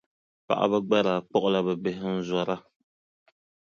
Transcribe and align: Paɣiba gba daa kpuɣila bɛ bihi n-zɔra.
Paɣiba 0.47 0.79
gba 0.85 0.97
daa 1.05 1.23
kpuɣila 1.27 1.59
bɛ 1.65 1.73
bihi 1.83 2.07
n-zɔra. 2.17 2.57